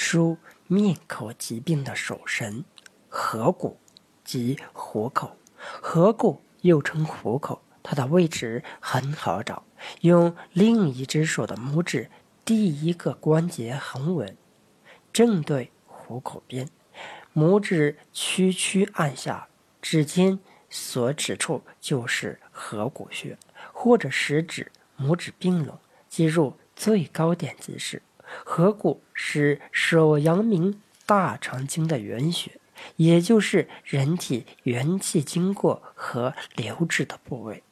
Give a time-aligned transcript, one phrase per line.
[0.00, 0.38] 属
[0.68, 2.64] 面口疾病的手神，
[3.08, 3.76] 合谷
[4.22, 5.36] 及虎口。
[5.58, 9.64] 合谷又称虎口，它的位置很好找，
[10.02, 12.08] 用另一只手的拇指，
[12.44, 14.36] 第一个关节横纹，
[15.12, 16.68] 正对虎口边，
[17.34, 19.48] 拇指屈曲按下，
[19.82, 20.38] 指尖
[20.70, 23.36] 所指处就是合谷穴，
[23.72, 25.76] 或者食指、拇指并拢，
[26.08, 28.00] 击入最高点即是。
[28.44, 32.52] 合谷是手阳明大肠经的原穴，
[32.96, 37.62] 也就是人体元气经过和流至的部位。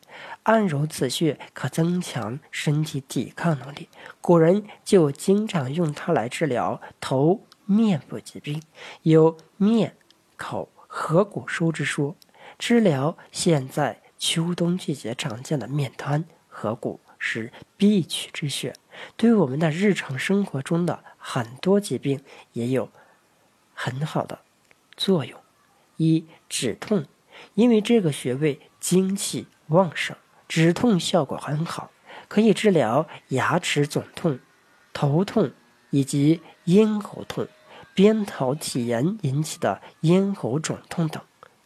[0.44, 3.88] 按揉此穴可增强身体抵抗能力，
[4.20, 8.62] 古人就经常用它来治疗头面部疾病，
[9.02, 9.94] 有面
[10.36, 12.16] 口合谷收之说。
[12.58, 16.98] 治疗现在秋冬季节常见的面瘫、合谷。
[17.18, 18.74] 是必取之穴，
[19.16, 22.20] 对我们的日常生活中的很多疾病
[22.52, 22.90] 也有
[23.74, 24.40] 很好的
[24.96, 25.40] 作用。
[25.96, 27.06] 一止痛，
[27.54, 31.90] 因为这个穴位精气旺盛，止痛效果很好，
[32.28, 34.38] 可以治疗牙齿肿痛、
[34.92, 35.50] 头痛
[35.90, 37.48] 以及咽喉痛、
[37.94, 41.22] 扁桃体炎引起的咽喉肿痛等。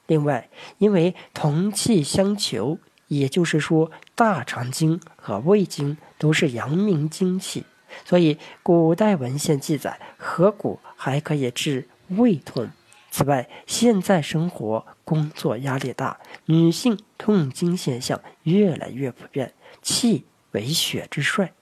[0.06, 2.78] 另外，因为同气相求。
[3.10, 7.64] 也就是说，大肠经和胃经都是阳明经气，
[8.04, 12.70] 所以古代文献记载，合谷还可以治胃痛。
[13.10, 19.54] 此外，现在生活工作压力大，女性痛经现象越来越普遍。
[19.82, 21.52] 气为血之帅，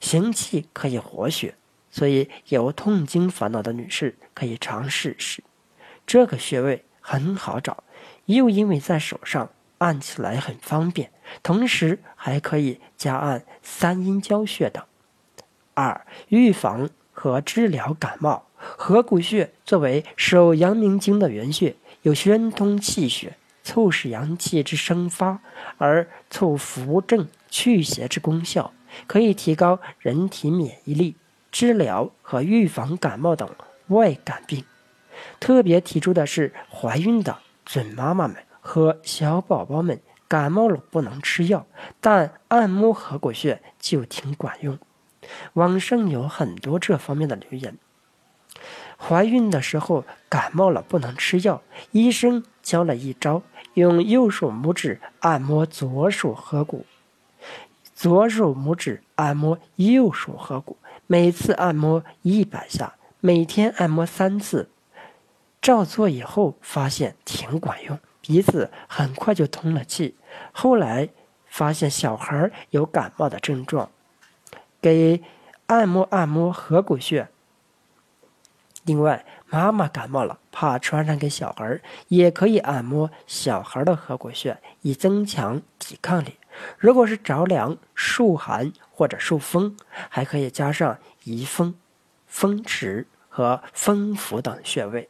[0.00, 1.54] 行气可以活血，
[1.92, 5.44] 所以有痛经烦恼的女士可以尝试试。
[6.04, 7.84] 这个穴位很好找，
[8.24, 9.48] 又因为在手上。
[9.78, 11.10] 按起来很方便，
[11.42, 14.82] 同时还可以加按三阴交穴等。
[15.74, 18.44] 二、预防和治疗感冒。
[18.58, 25.40] 合谷穴作为手阳明经的原穴，有宣通气血、促使阳气之生发，
[25.76, 28.72] 而促扶正祛邪之功效，
[29.06, 31.16] 可以提高人体免疫力，
[31.52, 33.48] 治疗和预防感冒等
[33.88, 34.64] 外感病。
[35.38, 37.36] 特别提出的是，怀孕的
[37.66, 38.36] 准妈妈们。
[38.66, 41.64] 和小宝宝们感冒了不能吃药，
[42.00, 44.76] 但按摩合谷穴就挺管用。
[45.52, 47.78] 网上有很多这方面的留言。
[48.98, 51.62] 怀孕的时候感冒了不能吃药，
[51.92, 53.42] 医生教了一招，
[53.74, 56.84] 用右手拇指按摩左手合谷，
[57.94, 64.68] 左手拇指按摩右手合谷，每次按摩一百下，每天按摩三次。
[65.62, 67.98] 照做以后发现挺管用。
[68.26, 70.16] 鼻子很快就通了气。
[70.50, 71.08] 后来
[71.46, 73.88] 发现小孩有感冒的症状，
[74.80, 75.22] 给
[75.66, 77.28] 按摩按摩合谷穴。
[78.82, 86.36] 另外，妈妈感冒了，怕传染给小孩，也可以按摩小孩的合谷穴，以增强抵抗力。
[86.78, 89.76] 如果是着凉、受寒或者受风，
[90.08, 91.76] 还可以加上宜风、
[92.26, 95.08] 风池和风府等穴位。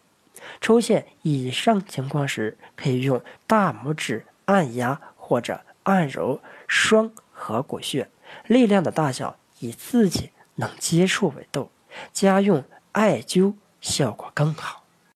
[0.61, 8.09] 出现以上情况时，可以用大拇指按压或者按揉双合谷穴，
[8.47, 11.71] 力量的大小以自己能接触为度，
[12.13, 14.86] 加用艾灸效果更好。